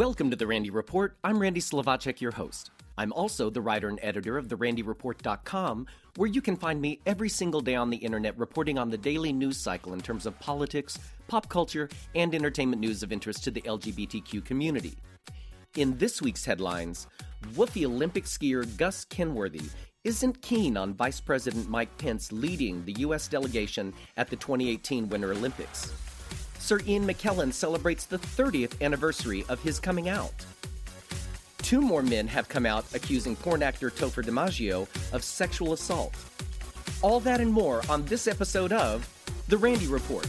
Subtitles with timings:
[0.00, 1.18] Welcome to the Randy Report.
[1.22, 2.70] I'm Randy Slovacek, your host.
[2.96, 5.86] I'm also the writer and editor of therandyreport.com,
[6.16, 9.30] where you can find me every single day on the internet reporting on the daily
[9.30, 10.98] news cycle in terms of politics,
[11.28, 14.94] pop culture, and entertainment news of interest to the LGBTQ community.
[15.76, 17.06] In this week's headlines,
[17.52, 19.68] Woofy Olympic skier Gus Kenworthy
[20.04, 23.28] isn't keen on Vice President Mike Pence leading the U.S.
[23.28, 25.92] delegation at the 2018 Winter Olympics.
[26.60, 30.44] Sir Ian McKellen celebrates the 30th anniversary of his coming out.
[31.58, 36.14] Two more men have come out accusing porn actor Topher DiMaggio of sexual assault.
[37.02, 39.08] All that and more on this episode of
[39.48, 40.26] The Randy Report.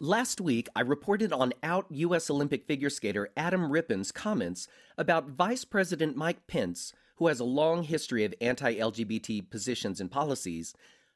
[0.00, 2.28] Last week, I reported on out U.S.
[2.28, 7.82] Olympic figure skater Adam Rippon's comments about Vice President Mike Pence, who has a long
[7.82, 10.74] history of anti LGBT positions and policies,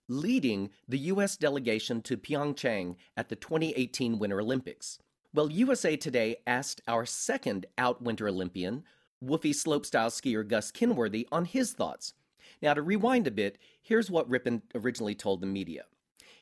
[0.09, 1.37] leading the U.S.
[1.37, 4.99] delegation to Pyeongchang at the 2018 Winter Olympics.
[5.35, 8.85] Well, USA Today asked our second out Winter Olympian,
[9.23, 12.15] Woofy slopestyle skier Gus Kenworthy, on his thoughts.
[12.63, 15.85] Now, to rewind a bit, here's what Rippon originally told the media.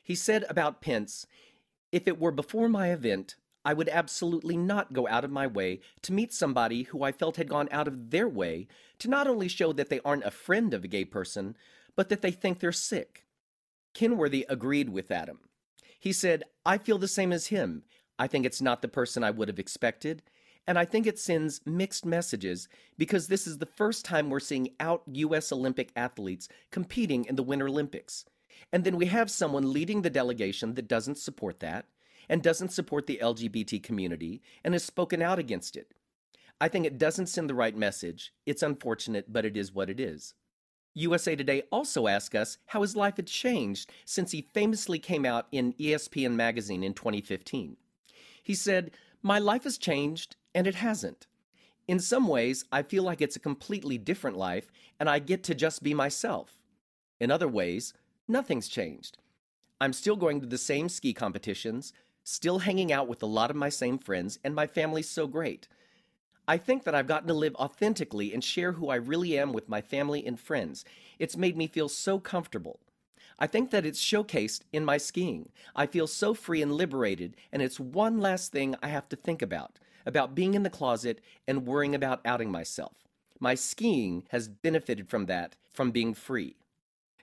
[0.01, 1.27] He said about Pence,
[1.91, 5.81] if it were before my event, I would absolutely not go out of my way
[6.03, 8.67] to meet somebody who I felt had gone out of their way
[8.99, 11.55] to not only show that they aren't a friend of a gay person,
[11.95, 13.25] but that they think they're sick.
[13.93, 15.39] Kenworthy agreed with Adam.
[15.99, 17.83] He said, I feel the same as him.
[18.17, 20.23] I think it's not the person I would have expected,
[20.67, 22.67] and I think it sends mixed messages
[22.97, 25.51] because this is the first time we're seeing out U.S.
[25.51, 28.25] Olympic athletes competing in the Winter Olympics.
[28.71, 31.85] And then we have someone leading the delegation that doesn't support that
[32.27, 35.93] and doesn't support the LGBT community and has spoken out against it.
[36.61, 38.33] I think it doesn't send the right message.
[38.45, 40.33] It's unfortunate, but it is what it is.
[40.93, 45.47] USA Today also asked us how his life had changed since he famously came out
[45.51, 47.77] in ESPN magazine in 2015.
[48.43, 48.91] He said,
[49.21, 51.27] My life has changed, and it hasn't.
[51.87, 55.55] In some ways, I feel like it's a completely different life, and I get to
[55.55, 56.59] just be myself.
[57.19, 57.93] In other ways,
[58.29, 59.17] nothing's changed.
[59.81, 63.55] I'm still going to the same ski competitions, still hanging out with a lot of
[63.55, 65.67] my same friends, and my family's so great.
[66.47, 69.69] I think that I've gotten to live authentically and share who I really am with
[69.69, 70.83] my family and friends.
[71.17, 72.79] It's made me feel so comfortable.
[73.37, 75.49] I think that it's showcased in my skiing.
[75.75, 79.41] I feel so free and liberated, and it's one last thing I have to think
[79.41, 83.03] about about being in the closet and worrying about outing myself.
[83.39, 86.55] My skiing has benefited from that, from being free.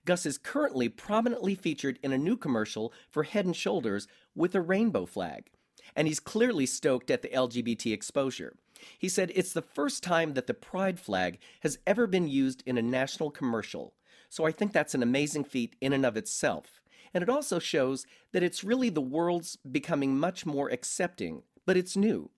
[0.07, 4.61] Gus is currently prominently featured in a new commercial for Head and Shoulders with a
[4.63, 5.51] rainbow flag.
[5.95, 8.57] And he's clearly stoked at the LGBT exposure.
[8.99, 12.79] He said it's the first time that the pride flag has ever been used in
[12.79, 13.95] a national commercial.
[14.29, 16.81] So I think that's an amazing feat in and of itself.
[17.13, 21.97] And it also shows that it's really the world's becoming much more accepting, but it's
[21.97, 22.31] new.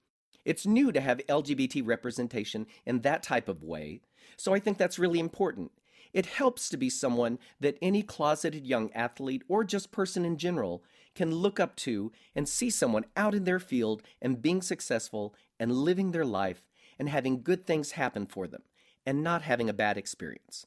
[0.44, 4.00] It's new to have LGBT representation in that type of way.
[4.36, 5.72] So I think that's really important.
[6.12, 10.82] It helps to be someone that any closeted young athlete or just person in general
[11.14, 15.72] can look up to and see someone out in their field and being successful and
[15.72, 16.64] living their life
[16.98, 18.62] and having good things happen for them
[19.04, 20.66] and not having a bad experience.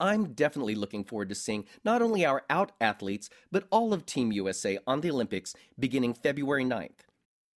[0.00, 4.32] I'm definitely looking forward to seeing not only our out athletes, but all of Team
[4.32, 7.06] USA on the Olympics beginning February 9th.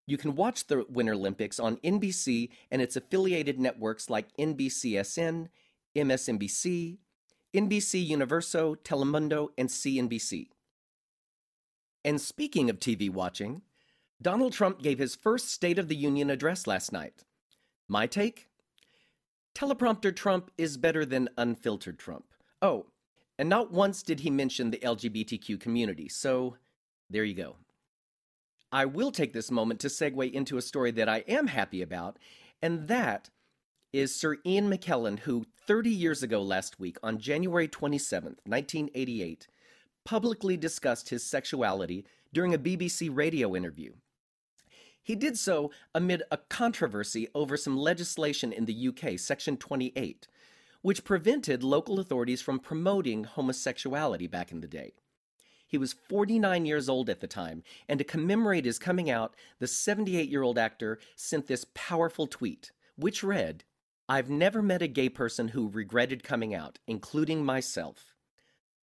[0.06, 5.50] You can watch the Winter Olympics on NBC and its affiliated networks like NBCSN,
[5.96, 6.98] MSNBC,
[7.56, 10.50] NBC Universo, Telemundo, and CNBC.
[12.04, 13.62] And speaking of TV watching,
[14.22, 17.24] Donald Trump gave his first State of the Union address last night.
[17.88, 18.48] My take?
[19.56, 22.26] Teleprompter Trump is better than unfiltered Trump.
[22.62, 22.88] Oh,
[23.40, 26.58] and not once did he mention the LGBTQ community, so
[27.10, 27.56] there you go.
[28.72, 32.20] I will take this moment to segue into a story that I am happy about,
[32.62, 33.30] and that
[33.94, 39.48] is Sir Ian McKellen, who 30 years ago last week, on January 27, 1988,
[40.04, 43.94] publicly discussed his sexuality during a BBC radio interview.
[45.02, 50.28] He did so amid a controversy over some legislation in the UK, Section 28,
[50.82, 54.96] which prevented local authorities from promoting homosexuality back in the day.
[55.66, 59.68] He was 49 years old at the time, and to commemorate his coming out, the
[59.68, 63.64] 78 year old actor sent this powerful tweet, which read
[64.10, 68.16] I've never met a gay person who regretted coming out, including myself.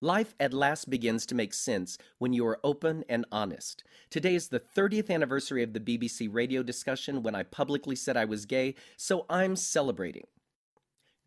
[0.03, 3.82] Life at last begins to make sense when you are open and honest.
[4.11, 8.26] Today is the 30th anniversary of the BBC radio discussion when I publicly said I
[8.26, 10.26] was gay, so I'm celebrating.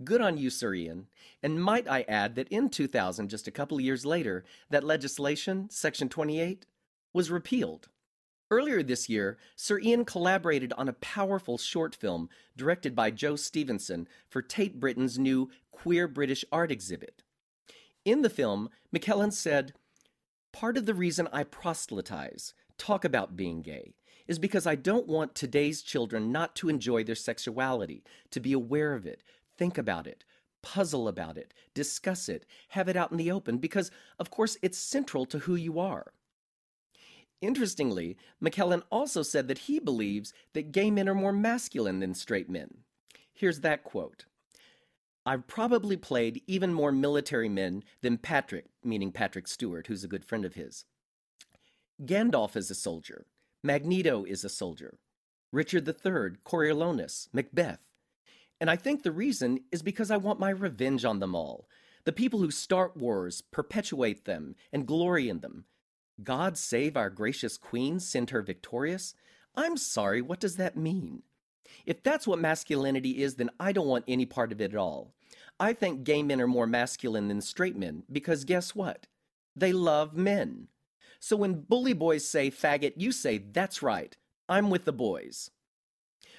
[0.04, 1.08] Good on you, Sir Ian.
[1.42, 6.08] And might I add that in 2000, just a couple years later, that legislation, Section
[6.08, 6.68] 28,
[7.14, 7.88] was repealed.
[8.50, 14.08] Earlier this year, Sir Ian collaborated on a powerful short film directed by Joe Stephenson
[14.30, 17.24] for Tate Britain's new Queer British Art exhibit.
[18.06, 19.74] In the film, McKellen said,
[20.54, 23.96] Part of the reason I proselytize, talk about being gay,
[24.28, 28.94] is because I don't want today's children not to enjoy their sexuality, to be aware
[28.94, 29.24] of it,
[29.58, 30.24] think about it,
[30.64, 34.78] puzzle about it, discuss it, have it out in the open, because, of course, it's
[34.78, 36.14] central to who you are.
[37.42, 42.50] Interestingly, McKellen also said that he believes that gay men are more masculine than straight
[42.50, 42.80] men.
[43.34, 44.26] Here's that quote
[45.26, 50.26] I've probably played even more military men than Patrick, meaning Patrick Stewart, who's a good
[50.26, 50.86] friend of his.
[52.04, 53.26] Gandalf is a soldier.
[53.64, 54.98] Magneto is a soldier.
[55.52, 57.80] Richard III, Coriolanus, Macbeth.
[58.60, 61.68] And I think the reason is because I want my revenge on them all.
[62.06, 65.66] The people who start wars, perpetuate them, and glory in them.
[66.24, 69.14] God save our gracious queen, send her victorious?
[69.56, 71.24] I'm sorry, what does that mean?
[71.86, 75.14] If that's what masculinity is, then I don't want any part of it at all.
[75.60, 79.08] I think gay men are more masculine than straight men because guess what?
[79.56, 80.68] They love men.
[81.20, 84.16] So when bully boys say faggot, you say, that's right,
[84.48, 85.50] I'm with the boys.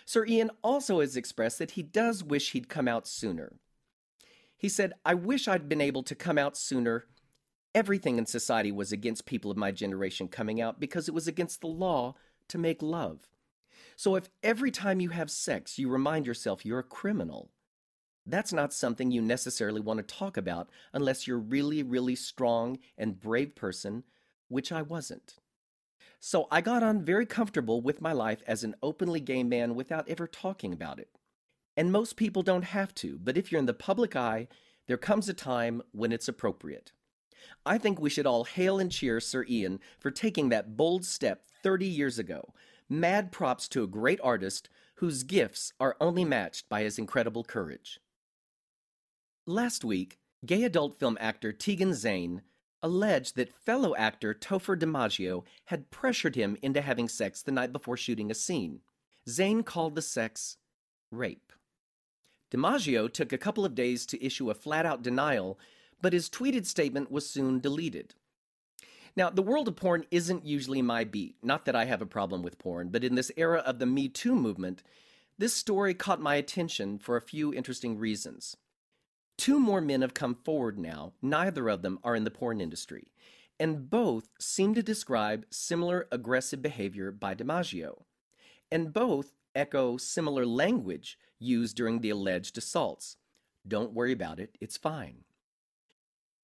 [0.05, 3.59] Sir Ian also has expressed that he does wish he'd come out sooner.
[4.57, 7.07] He said, I wish I'd been able to come out sooner.
[7.75, 11.61] Everything in society was against people of my generation coming out because it was against
[11.61, 12.15] the law
[12.49, 13.29] to make love.
[13.97, 17.50] So if every time you have sex you remind yourself you're a criminal,
[18.26, 23.19] that's not something you necessarily want to talk about unless you're really, really strong and
[23.19, 24.05] brave person,
[24.49, 25.37] which I wasn't.
[26.21, 30.09] So I got on very comfortable with my life as an openly gay man without
[30.09, 31.11] ever talking about it.
[31.76, 34.49] And most people don't have to, but if you're in the public eye,
[34.88, 36.93] there comes a time when it's appropriate.
[37.64, 41.44] I think we should all hail and cheer Sir Ian for taking that bold step
[41.62, 42.55] 30 years ago.
[42.88, 48.00] Mad props to a great artist whose gifts are only matched by his incredible courage.
[49.46, 52.43] Last week, gay adult film actor Tegan Zane
[52.82, 57.96] alleged that fellow actor Topher DiMaggio had pressured him into having sex the night before
[57.96, 58.81] shooting a scene.
[59.29, 60.56] Zane called the sex
[61.11, 61.52] rape.
[62.50, 65.58] DiMaggio took a couple of days to issue a flat out denial,
[66.00, 68.15] but his tweeted statement was soon deleted.
[69.17, 71.37] Now, the world of porn isn't usually my beat.
[71.43, 74.09] Not that I have a problem with porn, but in this era of the Me
[74.09, 74.83] Too movement,
[75.39, 78.56] this story caught my attention for a few interesting reasons.
[79.37, 83.12] Two more men have come forward now, neither of them are in the porn industry,
[83.59, 88.03] and both seem to describe similar aggressive behavior by DiMaggio.
[88.71, 93.17] And both echo similar language used during the alleged assaults.
[93.67, 95.25] Don't worry about it, it's fine.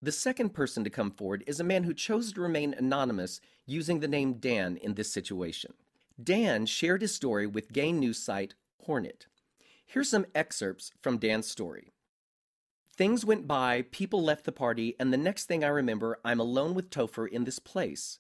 [0.05, 4.01] The second person to come forward is a man who chose to remain anonymous using
[4.01, 5.73] the name Dan in this situation.
[6.23, 9.29] Dan shared his story with gay news site Hornet.
[9.87, 11.95] Here's some excerpts from Dan's story.
[12.95, 16.75] Things went by, people left the party, and the next thing I remember, I'm alone
[16.75, 18.19] with Topher in this place.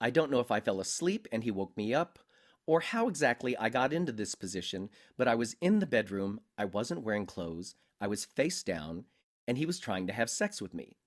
[0.00, 2.20] I don't know if I fell asleep and he woke me up,
[2.66, 6.66] or how exactly I got into this position, but I was in the bedroom, I
[6.66, 9.06] wasn't wearing clothes, I was face down,
[9.48, 10.98] and he was trying to have sex with me.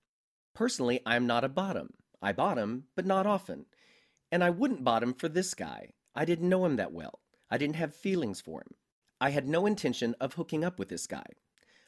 [0.54, 1.94] Personally, I'm not a bottom.
[2.22, 3.66] I bottom, but not often.
[4.30, 5.92] And I wouldn't bottom for this guy.
[6.14, 7.20] I didn't know him that well.
[7.50, 8.74] I didn't have feelings for him.
[9.20, 11.26] I had no intention of hooking up with this guy.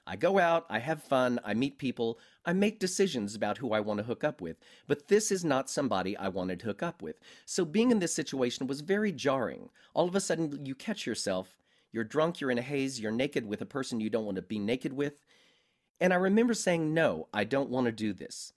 [0.07, 3.79] I go out, I have fun, I meet people, I make decisions about who I
[3.79, 4.57] want to hook up with,
[4.89, 7.21] but this is not somebody I wanted to hook up with.
[7.47, 9.71] So being in this situation was very jarring.
[9.95, 11.57] All of a sudden, you catch yourself,
[11.93, 14.43] you're drunk, you're in a haze, you're naked with a person you don't want to
[14.43, 15.15] be naked with.
[16.03, 18.53] And I remember saying, No, I don't want to do this.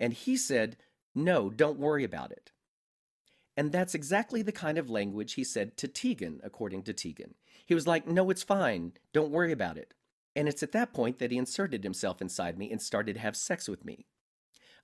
[0.00, 0.76] And he said,
[1.14, 2.50] No, don't worry about it.
[3.56, 7.34] And that's exactly the kind of language he said to Tegan, according to Tegan.
[7.64, 8.94] He was like, No, it's fine.
[9.12, 9.94] Don't worry about it.
[10.34, 13.36] And it's at that point that he inserted himself inside me and started to have
[13.36, 14.06] sex with me.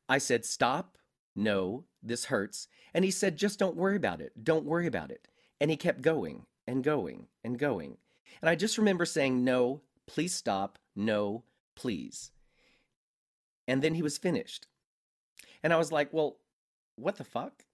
[0.08, 0.96] I said, Stop.
[1.34, 2.68] No, this hurts.
[2.94, 4.44] And he said, Just don't worry about it.
[4.44, 5.26] Don't worry about it.
[5.60, 7.96] And he kept going and going and going.
[8.40, 10.78] And I just remember saying, No, please stop.
[10.94, 11.42] No,
[11.74, 12.30] please.
[13.66, 14.66] And then he was finished.
[15.62, 16.38] And I was like, Well,
[16.96, 17.64] what the fuck?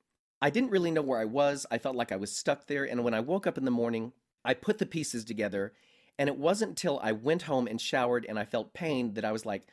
[0.42, 1.66] I didn't really know where I was.
[1.70, 2.84] I felt like I was stuck there.
[2.84, 4.12] And when I woke up in the morning,
[4.44, 5.72] I put the pieces together
[6.18, 9.32] and it wasn't until I went home and showered and I felt pain that I
[9.32, 9.66] was like,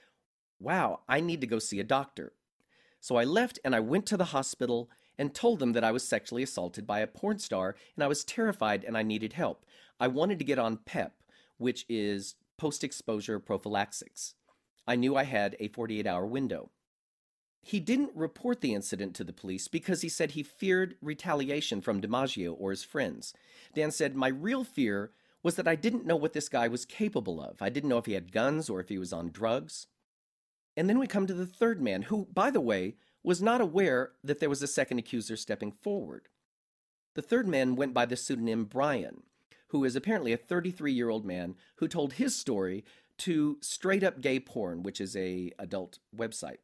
[0.60, 2.34] wow, I need to go see a doctor.
[3.00, 6.08] So I left and I went to the hospital and told them that I was
[6.08, 9.66] sexually assaulted by a porn star and I was terrified and I needed help.
[10.00, 11.14] I wanted to get on PEP,
[11.58, 14.34] which is post exposure prophylaxis.
[14.88, 16.72] I knew I had a 48 hour window.
[17.62, 22.02] He didn't report the incident to the police because he said he feared retaliation from
[22.02, 23.34] DiMaggio or his friends.
[23.74, 25.12] Dan said, My real fear
[25.44, 27.62] was that I didn't know what this guy was capable of.
[27.62, 29.88] I didn't know if he had guns or if he was on drugs.
[30.78, 34.12] And then we come to the third man, who, by the way, was not aware
[34.24, 36.30] that there was a second accuser stepping forward.
[37.16, 39.24] The third man went by the pseudonym Brian,
[39.68, 42.84] who is apparently a 33 year old man who told his story
[43.20, 46.60] to Straight Up Gay Porn, which is a adult website.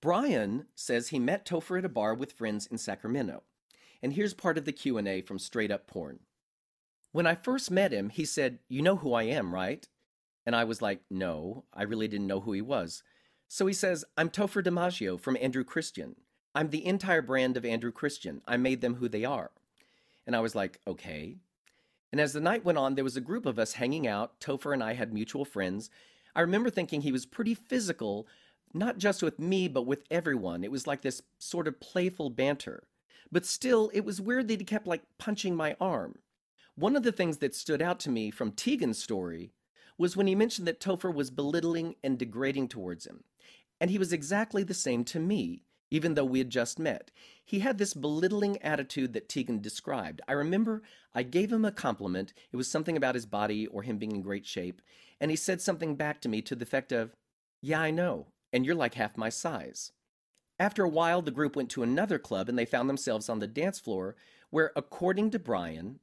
[0.00, 3.42] Brian says he met Topher at a bar with friends in Sacramento.
[4.02, 6.20] And here's part of the Q&A from Straight Up Porn.
[7.10, 9.88] When I first met him, he said, "You know who I am, right?"
[10.46, 13.02] And I was like, "No, I really didn't know who he was."
[13.48, 16.20] So he says, "I'm Topher DiMaggio from Andrew Christian.
[16.54, 18.42] I'm the entire brand of Andrew Christian.
[18.46, 19.50] I made them who they are."
[20.26, 21.38] And I was like, "Okay."
[22.12, 24.40] And as the night went on, there was a group of us hanging out.
[24.40, 25.90] Topher and I had mutual friends.
[26.34, 28.26] I remember thinking he was pretty physical,
[28.72, 30.64] not just with me, but with everyone.
[30.64, 32.84] It was like this sort of playful banter.
[33.30, 36.18] But still, it was weird that he kept like punching my arm.
[36.76, 39.52] One of the things that stood out to me from Tegan's story
[39.98, 43.24] was when he mentioned that Topher was belittling and degrading towards him.
[43.80, 47.10] And he was exactly the same to me even though we had just met.
[47.44, 50.20] He had this belittling attitude that Tegan described.
[50.28, 50.82] I remember
[51.14, 52.34] I gave him a compliment.
[52.52, 54.82] It was something about his body or him being in great shape.
[55.20, 57.14] And he said something back to me to the effect of,
[57.62, 59.92] Yeah, I know, and you're like half my size.
[60.58, 63.46] After a while, the group went to another club and they found themselves on the
[63.46, 64.16] dance floor
[64.50, 66.00] where, according to Brian,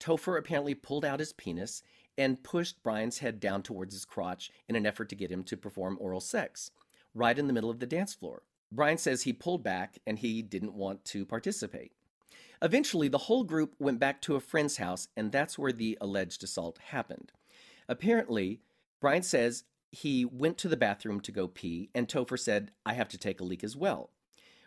[0.00, 1.82] Topher apparently pulled out his penis
[2.18, 5.56] and pushed Brian's head down towards his crotch in an effort to get him to
[5.56, 6.70] perform oral sex,
[7.14, 8.42] right in the middle of the dance floor.
[8.72, 11.92] Brian says he pulled back and he didn't want to participate.
[12.62, 16.42] Eventually, the whole group went back to a friend's house, and that's where the alleged
[16.42, 17.32] assault happened.
[17.88, 18.60] Apparently,
[19.00, 23.08] Brian says he went to the bathroom to go pee, and Topher said, I have
[23.08, 24.10] to take a leak as well.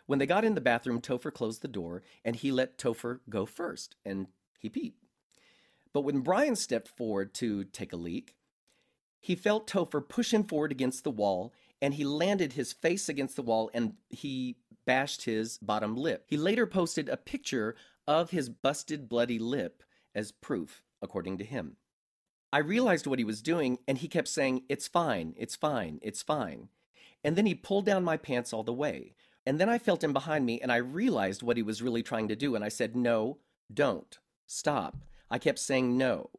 [0.04, 3.44] When they got in the bathroom, Topher closed the door, and he let Topher go
[3.44, 4.28] first, and
[4.60, 4.92] he peed.
[5.92, 8.36] But when Brian stepped forward to take a leak,
[9.18, 13.36] he felt Topher push him forward against the wall, and he landed his face against
[13.36, 14.56] the wall and he
[14.86, 16.24] bashed his bottom lip.
[16.28, 17.74] He later posted a picture
[18.06, 19.82] of his busted, bloody lip
[20.14, 21.76] as proof, according to him.
[22.52, 26.22] I realized what he was doing, and he kept saying, It's fine, it's fine, it's
[26.22, 26.68] fine.
[27.24, 29.14] And then he pulled down my pants all the way.
[29.44, 32.28] And then I felt him behind me, and I realized what he was really trying
[32.28, 32.54] to do.
[32.54, 33.38] And I said, No,
[33.72, 34.96] don't, stop.
[35.30, 36.30] I kept saying no.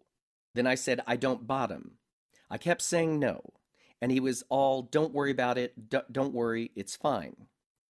[0.56, 1.98] Then I said, I don't bottom.
[2.50, 3.41] I kept saying no
[4.01, 7.47] and he was all, don't worry about it, D- don't worry, it's fine.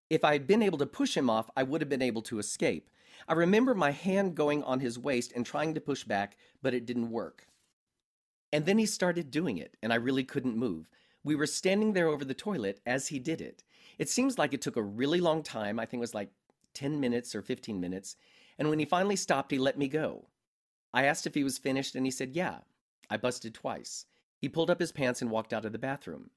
[0.09, 2.39] If I had been able to push him off, I would have been able to
[2.39, 2.89] escape.
[3.27, 6.85] I remember my hand going on his waist and trying to push back, but it
[6.85, 7.47] didn't work.
[8.53, 10.89] And then he started doing it, and I really couldn't move.
[11.23, 13.63] We were standing there over the toilet as he did it.
[13.97, 15.79] It seems like it took a really long time.
[15.79, 16.29] I think it was like
[16.75, 18.15] 10 minutes or 15 minutes.
[18.59, 20.27] And when he finally stopped, he let me go.
[20.93, 22.59] I asked if he was finished, and he said, Yeah.
[23.09, 24.05] I busted twice.
[24.45, 26.29] He pulled up his pants and walked out of the bathroom.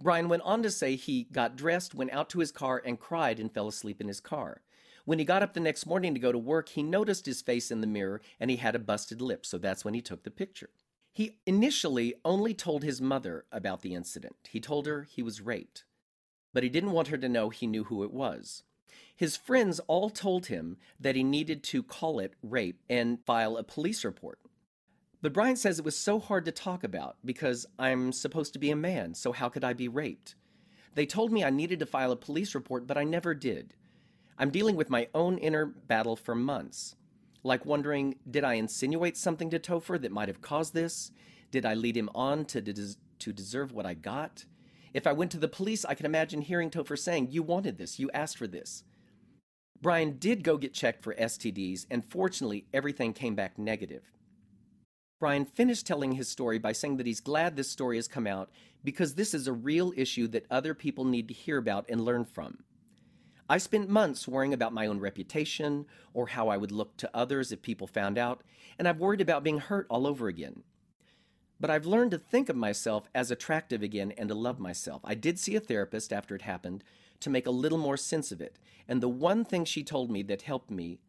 [0.00, 3.38] Brian went on to say he got dressed, went out to his car, and cried
[3.38, 4.62] and fell asleep in his car.
[5.04, 7.70] When he got up the next morning to go to work, he noticed his face
[7.70, 10.30] in the mirror and he had a busted lip, so that's when he took the
[10.30, 10.70] picture.
[11.12, 14.36] He initially only told his mother about the incident.
[14.48, 15.84] He told her he was raped,
[16.54, 18.62] but he didn't want her to know he knew who it was.
[19.14, 23.62] His friends all told him that he needed to call it rape and file a
[23.62, 24.38] police report.
[25.22, 28.70] But Brian says it was so hard to talk about because I'm supposed to be
[28.70, 30.34] a man, so how could I be raped?
[30.94, 33.74] They told me I needed to file a police report, but I never did.
[34.38, 36.96] I'm dealing with my own inner battle for months.
[37.42, 41.10] Like wondering, did I insinuate something to Topher that might have caused this?
[41.50, 44.46] Did I lead him on to, des- to deserve what I got?
[44.94, 47.98] If I went to the police, I can imagine hearing Topher saying, You wanted this,
[47.98, 48.84] you asked for this.
[49.80, 54.10] Brian did go get checked for STDs, and fortunately, everything came back negative.
[55.20, 58.50] Brian finished telling his story by saying that he's glad this story has come out
[58.82, 62.24] because this is a real issue that other people need to hear about and learn
[62.24, 62.64] from.
[63.46, 65.84] I spent months worrying about my own reputation
[66.14, 68.42] or how I would look to others if people found out,
[68.78, 70.62] and I've worried about being hurt all over again.
[71.58, 75.02] But I've learned to think of myself as attractive again and to love myself.
[75.04, 76.82] I did see a therapist after it happened
[77.18, 78.58] to make a little more sense of it,
[78.88, 81.00] and the one thing she told me that helped me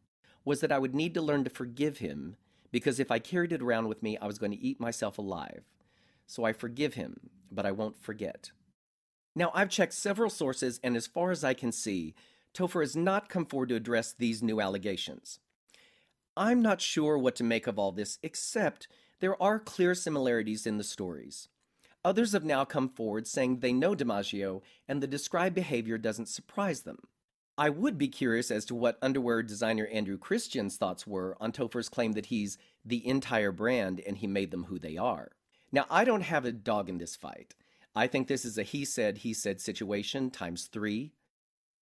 [0.43, 2.35] was that I would need to learn to forgive him
[2.71, 5.63] because if I carried it around with me, I was going to eat myself alive.
[6.25, 8.51] So I forgive him, but I won't forget.
[9.35, 12.15] Now, I've checked several sources, and as far as I can see,
[12.53, 15.39] Topher has not come forward to address these new allegations.
[16.35, 18.87] I'm not sure what to make of all this, except
[19.19, 21.47] there are clear similarities in the stories.
[22.03, 26.81] Others have now come forward saying they know DiMaggio and the described behavior doesn't surprise
[26.81, 26.97] them.
[27.61, 31.89] I would be curious as to what underwear designer Andrew Christian's thoughts were on Topher's
[31.89, 35.33] claim that he's the entire brand and he made them who they are.
[35.71, 37.53] Now, I don't have a dog in this fight.
[37.95, 41.11] I think this is a he said, he said situation times three.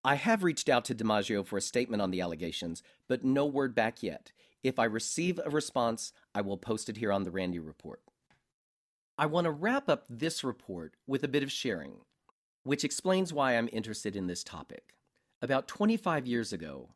[0.04, 3.74] I have reached out to DiMaggio for a statement on the allegations, but no word
[3.74, 4.34] back yet.
[4.62, 8.02] If I receive a response, I will post it here on the Randy Report.
[9.18, 12.00] I want to wrap up this report with a bit of sharing,
[12.64, 14.96] which explains why I'm interested in this topic.
[15.42, 16.90] About 25 years ago,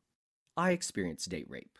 [0.58, 1.78] I experienced date rape.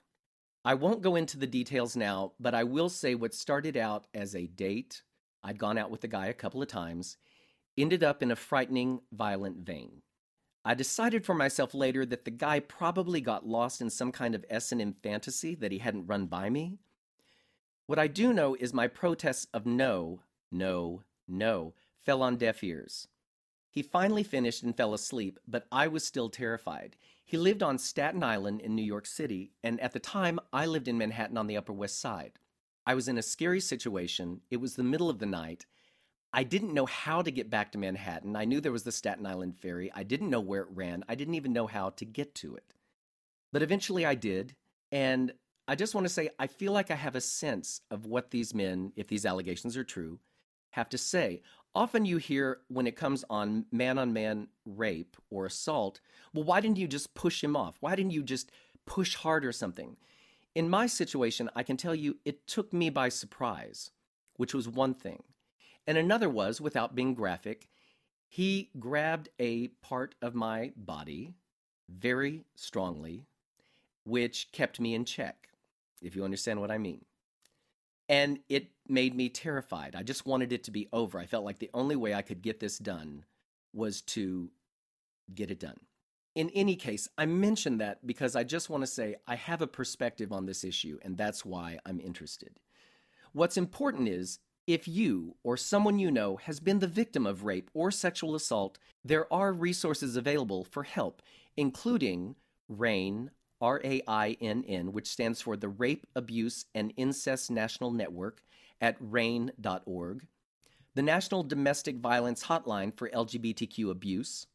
[0.64, 4.34] I won't go into the details now, but I will say what started out as
[4.34, 5.04] a date,
[5.44, 7.18] I'd gone out with the guy a couple of times,
[7.78, 10.04] ended up in a frightening, violent vein.
[10.64, 14.46] I decided for myself later that the guy probably got lost in some kind of
[14.50, 16.80] S&M fantasy that he hadn't run by me.
[17.88, 20.22] What I do know is my protests of no
[20.54, 21.74] no, no,
[22.06, 23.08] fell on deaf ears.
[23.74, 26.96] He finally finished and fell asleep, but I was still terrified.
[27.26, 30.88] He lived on Staten Island in New York City, and at the time I lived
[30.88, 32.34] in Manhattan on the Upper West Side.
[32.86, 34.42] I was in a scary situation.
[34.52, 35.66] It was the middle of the night.
[36.32, 38.36] I didn't know how to get back to Manhattan.
[38.36, 39.92] I knew there was the Staten Island ferry.
[39.96, 41.04] I didn't know where it ran.
[41.10, 42.76] I didn't even know how to get to it.
[43.52, 44.56] But eventually I did,
[44.92, 45.34] and
[45.68, 48.54] I just want to say I feel like I have a sense of what these
[48.54, 50.20] men, if these allegations are true,
[50.74, 51.42] have to say.
[51.76, 56.02] Often you hear when it comes on man on man rape or assault,
[56.34, 57.78] well, why didn't you just push him off?
[57.80, 58.52] Why didn't you just
[58.86, 59.98] push hard or something?
[60.54, 63.90] In my situation, I can tell you it took me by surprise,
[64.38, 65.24] which was one thing.
[65.88, 67.68] And another was, without being graphic,
[68.28, 71.34] he grabbed a part of my body
[71.90, 73.26] very strongly,
[74.06, 75.50] which kept me in check,
[76.02, 77.04] if you understand what I mean.
[78.10, 79.96] And it made me terrified.
[79.96, 81.20] I just wanted it to be over.
[81.20, 83.26] I felt like the only way I could get this done
[83.74, 84.52] was to
[85.34, 85.80] get it done.
[86.36, 89.68] In any case, I mention that because I just want to say I have a
[89.68, 92.58] perspective on this issue, and that's why I'm interested.
[93.34, 97.70] What's important is if you or someone you know has been the victim of rape
[97.74, 101.22] or sexual assault, there are resources available for help,
[101.56, 102.36] including
[103.64, 108.44] RAINN, which stands for the Rape, Abuse, and Incest National Network
[108.82, 110.28] at RAINN.org,
[110.96, 114.48] the National Domestic Violence Hotline for LGBTQ Abuse,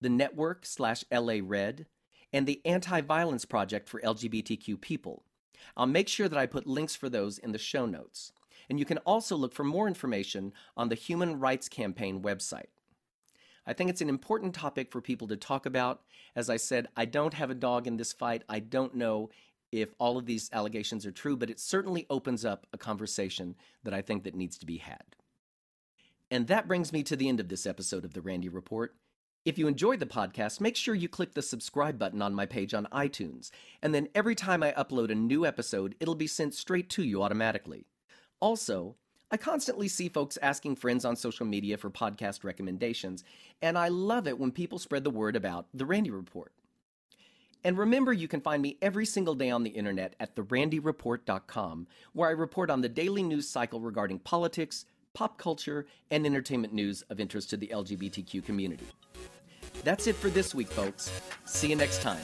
[0.00, 1.86] the Network slash LA Red,
[2.32, 5.22] and the Anti Violence Project for LGBTQ People.
[5.76, 8.32] I'll make sure that I put links for those in the show notes.
[8.68, 12.66] And you can also look for more information on the Human Rights Campaign website.
[13.66, 16.02] I think it's an important topic for people to talk about.
[16.34, 18.44] As I said, I don't have a dog in this fight.
[18.48, 19.30] I don't know
[19.72, 23.94] if all of these allegations are true, but it certainly opens up a conversation that
[23.94, 25.02] I think that needs to be had.
[26.30, 28.94] And that brings me to the end of this episode of the Randy Report.
[29.44, 32.74] If you enjoyed the podcast, make sure you click the subscribe button on my page
[32.74, 33.50] on iTunes,
[33.80, 37.22] and then every time I upload a new episode, it'll be sent straight to you
[37.22, 37.86] automatically.
[38.40, 38.96] Also,
[39.30, 43.24] I constantly see folks asking friends on social media for podcast recommendations,
[43.60, 46.52] and I love it when people spread the word about The Randy Report.
[47.64, 52.28] And remember, you can find me every single day on the internet at therandyreport.com, where
[52.28, 54.84] I report on the daily news cycle regarding politics,
[55.14, 58.86] pop culture, and entertainment news of interest to the LGBTQ community.
[59.82, 61.10] That's it for this week, folks.
[61.46, 62.22] See you next time.